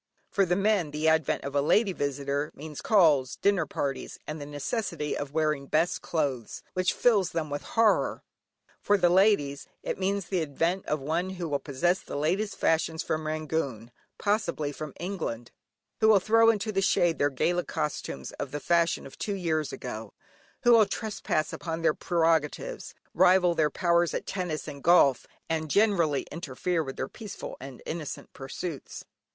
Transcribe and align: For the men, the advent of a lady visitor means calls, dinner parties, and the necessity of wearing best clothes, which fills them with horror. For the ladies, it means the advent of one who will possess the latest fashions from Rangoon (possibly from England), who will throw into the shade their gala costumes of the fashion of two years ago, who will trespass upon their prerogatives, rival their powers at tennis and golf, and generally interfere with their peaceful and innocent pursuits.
For 0.31 0.47
the 0.47 0.55
men, 0.55 0.89
the 0.89 1.07
advent 1.07 1.43
of 1.43 1.53
a 1.53 1.61
lady 1.61 1.93
visitor 1.93 2.51
means 2.55 2.81
calls, 2.81 3.35
dinner 3.35 3.67
parties, 3.67 4.17
and 4.25 4.41
the 4.41 4.47
necessity 4.47 5.15
of 5.15 5.31
wearing 5.31 5.67
best 5.67 6.01
clothes, 6.01 6.63
which 6.73 6.91
fills 6.91 7.33
them 7.33 7.51
with 7.51 7.61
horror. 7.77 8.23
For 8.81 8.97
the 8.97 9.11
ladies, 9.11 9.67
it 9.83 9.99
means 9.99 10.25
the 10.25 10.41
advent 10.41 10.87
of 10.87 10.99
one 10.99 11.29
who 11.37 11.47
will 11.47 11.59
possess 11.59 11.99
the 12.01 12.15
latest 12.15 12.55
fashions 12.55 13.03
from 13.03 13.27
Rangoon 13.27 13.91
(possibly 14.17 14.71
from 14.71 14.95
England), 14.99 15.51
who 15.99 16.07
will 16.07 16.19
throw 16.19 16.49
into 16.49 16.71
the 16.71 16.81
shade 16.81 17.19
their 17.19 17.29
gala 17.29 17.63
costumes 17.63 18.31
of 18.39 18.49
the 18.49 18.59
fashion 18.59 19.05
of 19.05 19.19
two 19.19 19.35
years 19.35 19.71
ago, 19.71 20.13
who 20.63 20.71
will 20.71 20.87
trespass 20.87 21.53
upon 21.53 21.83
their 21.83 21.93
prerogatives, 21.93 22.95
rival 23.13 23.53
their 23.53 23.69
powers 23.69 24.15
at 24.15 24.25
tennis 24.25 24.67
and 24.67 24.81
golf, 24.83 25.27
and 25.47 25.69
generally 25.69 26.23
interfere 26.31 26.83
with 26.83 26.95
their 26.95 27.07
peaceful 27.07 27.55
and 27.61 27.83
innocent 27.85 28.33
pursuits. 28.33 29.05